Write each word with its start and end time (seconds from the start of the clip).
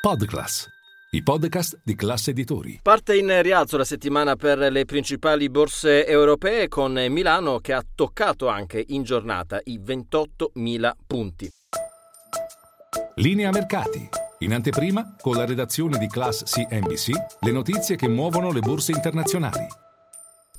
Podclass, 0.00 0.66
i 1.10 1.22
podcast 1.22 1.82
di 1.84 1.94
classe 1.94 2.30
editori. 2.30 2.80
Parte 2.82 3.18
in 3.18 3.42
rialzo 3.42 3.76
la 3.76 3.84
settimana 3.84 4.34
per 4.34 4.56
le 4.56 4.86
principali 4.86 5.50
borse 5.50 6.06
europee 6.06 6.68
con 6.68 6.92
Milano 7.10 7.58
che 7.58 7.74
ha 7.74 7.84
toccato 7.94 8.48
anche 8.48 8.82
in 8.88 9.02
giornata 9.02 9.60
i 9.64 9.78
28.000 9.78 10.90
punti. 11.06 11.50
Linea 13.16 13.50
mercati. 13.50 14.08
In 14.38 14.54
anteprima, 14.54 15.16
con 15.20 15.36
la 15.36 15.44
redazione 15.44 15.98
di 15.98 16.06
Class 16.06 16.44
CNBC, 16.44 17.10
le 17.40 17.52
notizie 17.52 17.96
che 17.96 18.08
muovono 18.08 18.52
le 18.52 18.60
borse 18.60 18.92
internazionali. 18.92 19.66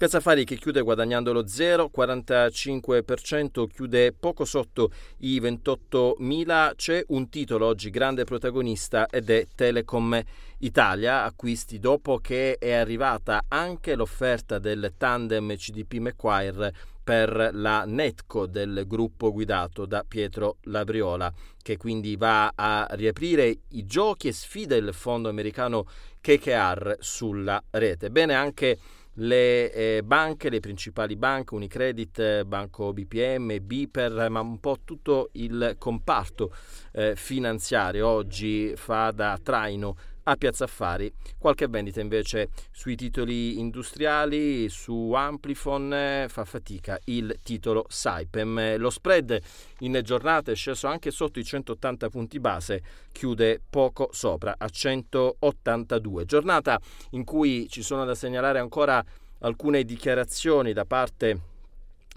Piazza 0.02 0.18
Affari 0.18 0.45
che 0.45 0.55
chiude 0.55 0.81
guadagnando 0.81 1.31
lo 1.31 1.43
0,45%, 1.43 3.67
chiude 3.67 4.11
poco 4.13 4.45
sotto 4.45 4.89
i 5.20 5.39
28.000. 5.39 6.71
C'è 6.75 7.04
un 7.09 7.29
titolo 7.29 7.67
oggi 7.67 7.91
grande 7.91 8.23
protagonista 8.23 9.05
ed 9.05 9.29
è 9.29 9.45
Telecom 9.53 10.20
Italia, 10.61 11.23
acquisti 11.23 11.77
dopo 11.77 12.17
che 12.17 12.58
è 12.58 12.72
arrivata 12.72 13.44
anche 13.48 13.94
l'offerta 13.94 14.58
del 14.58 14.94
tandem 14.98 15.55
CDP 15.55 15.99
Macquarie 15.99 16.73
per 17.03 17.52
la 17.53 17.83
Netco 17.86 18.47
del 18.47 18.86
gruppo 18.88 19.31
guidato 19.31 19.86
da 19.86 20.03
Pietro 20.08 20.58
Labriola, 20.63 21.31
che 21.61 21.77
quindi 21.77 22.16
va 22.16 22.53
a 22.55 22.88
riaprire 22.94 23.55
i 23.70 23.86
giochi 23.86 24.30
e 24.30 24.33
sfida 24.33 24.75
il 24.75 24.94
fondo 24.94 25.30
americano 25.30 25.86
KKR 26.22 26.97
sulla 26.99 27.63
rete. 27.70 28.09
Bene 28.09 28.33
anche 28.33 28.80
le 29.15 29.71
eh, 29.71 30.03
banche, 30.03 30.49
le 30.49 30.59
principali 30.59 31.15
banche, 31.15 31.55
Unicredit, 31.55 32.43
Banco 32.43 32.93
BPM, 32.93 33.57
Biper, 33.59 34.29
ma 34.29 34.39
un 34.39 34.59
po' 34.59 34.79
tutto 34.83 35.29
il 35.33 35.75
comparto 35.77 36.53
eh, 36.93 37.16
finanziario. 37.16 38.07
Oggi 38.07 38.73
fa 38.75 39.11
da 39.11 39.39
traino 39.41 39.95
a 40.23 40.35
Piazza 40.35 40.66
Affari. 40.66 41.11
Qualche 41.38 41.67
vendita 41.67 42.02
invece 42.02 42.49
sui 42.72 42.95
titoli 42.95 43.59
industriali, 43.59 44.69
su 44.69 45.11
Amplifon 45.14 45.94
eh, 45.94 46.25
fa 46.30 46.45
fatica 46.45 47.00
il 47.05 47.39
titolo 47.44 47.86
Saipem. 47.89 48.77
Lo 48.77 48.89
spread 48.89 49.39
in 49.80 49.99
giornata 50.03 50.52
è 50.52 50.55
sceso 50.55 50.88
anche 50.88 51.11
sotto 51.11 51.39
i 51.39 51.44
180 51.44 52.09
punti 52.09 52.39
base, 52.39 52.81
chiude 53.11 53.61
poco 53.69 54.09
sopra 54.11 54.55
a 54.58 54.67
182. 54.67 56.25
Giornata 56.25 56.80
in 57.11 57.23
cui 57.23 57.67
ci 57.69 57.81
sono 57.81 58.05
da 58.05 58.16
segnalare 58.16 58.59
ancora 58.59 59.03
alcune 59.39 59.83
dichiarazioni 59.83 60.73
da 60.73 60.86
parte 60.86 61.50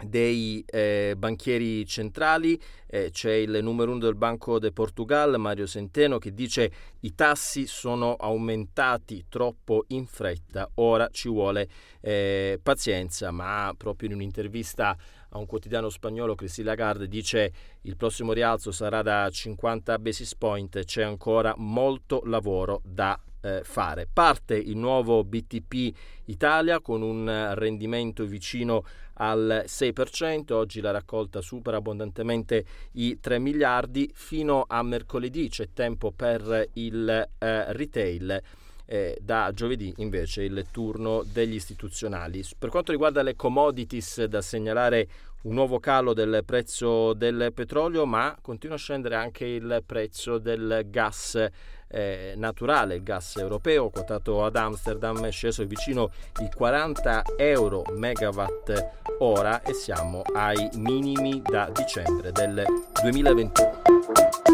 dei 0.02 0.64
eh, 0.66 1.14
banchieri 1.16 1.86
centrali, 1.86 2.60
eh, 2.86 3.10
c'è 3.12 3.32
il 3.32 3.60
numero 3.62 3.92
uno 3.92 4.00
del 4.00 4.16
Banco 4.16 4.58
de 4.58 4.72
Portugal, 4.72 5.38
Mario 5.38 5.66
Centeno, 5.66 6.18
che 6.18 6.34
dice 6.34 6.70
i 7.00 7.14
tassi 7.14 7.66
sono 7.66 8.14
aumentati 8.14 9.26
troppo 9.28 9.84
in 9.88 10.06
fretta, 10.06 10.68
ora 10.74 11.08
ci 11.10 11.28
vuole 11.28 11.68
eh, 12.00 12.58
pazienza, 12.62 13.30
ma 13.30 13.72
proprio 13.76 14.08
in 14.08 14.16
un'intervista 14.16 14.96
a 15.30 15.38
un 15.38 15.46
quotidiano 15.46 15.88
spagnolo, 15.88 16.34
Cristina 16.34 16.70
Lagarde 16.70 17.08
dice 17.08 17.52
il 17.82 17.96
prossimo 17.96 18.32
rialzo 18.32 18.70
sarà 18.70 19.02
da 19.02 19.28
50 19.28 19.98
basis 19.98 20.34
point, 20.36 20.84
c'è 20.84 21.02
ancora 21.02 21.54
molto 21.56 22.22
lavoro 22.24 22.80
da 22.84 23.18
eh, 23.44 23.60
fare. 23.62 24.08
Parte 24.10 24.56
il 24.56 24.76
nuovo 24.76 25.22
BTP 25.22 25.94
Italia 26.24 26.80
con 26.80 27.02
un 27.02 27.52
rendimento 27.54 28.24
vicino 28.24 28.84
al 29.14 29.64
6%, 29.66 30.52
oggi 30.52 30.80
la 30.80 30.90
raccolta 30.90 31.40
supera 31.40 31.76
abbondantemente 31.76 32.64
i 32.92 33.20
3 33.20 33.38
miliardi, 33.38 34.10
fino 34.12 34.64
a 34.66 34.82
mercoledì 34.82 35.48
c'è 35.48 35.68
tempo 35.72 36.10
per 36.10 36.70
il 36.72 37.08
eh, 37.08 37.72
retail. 37.72 38.42
Eh, 38.86 39.16
da 39.20 39.50
giovedì 39.54 39.94
invece 39.98 40.42
il 40.42 40.66
turno 40.70 41.22
degli 41.24 41.54
istituzionali. 41.54 42.44
Per 42.58 42.68
quanto 42.68 42.92
riguarda 42.92 43.22
le 43.22 43.34
commodities, 43.34 44.24
da 44.24 44.42
segnalare 44.42 45.08
un 45.44 45.54
nuovo 45.54 45.78
calo 45.78 46.12
del 46.12 46.42
prezzo 46.44 47.12
del 47.14 47.52
petrolio, 47.54 48.06
ma 48.06 48.36
continua 48.40 48.76
a 48.76 48.78
scendere 48.78 49.14
anche 49.14 49.46
il 49.46 49.82
prezzo 49.86 50.38
del 50.38 50.86
gas 50.86 51.48
eh, 51.88 52.34
naturale, 52.36 52.96
il 52.96 53.02
gas 53.02 53.36
europeo 53.36 53.90
quotato 53.90 54.44
ad 54.44 54.56
Amsterdam 54.56 55.24
è 55.24 55.30
sceso 55.30 55.64
vicino 55.64 56.10
i 56.40 56.48
40 56.54 57.22
euro 57.36 57.84
megawatt 57.92 59.02
ora 59.18 59.62
e 59.62 59.72
siamo 59.74 60.22
ai 60.32 60.68
minimi 60.74 61.40
da 61.42 61.70
dicembre 61.72 62.32
del 62.32 62.64
2021. 63.02 64.53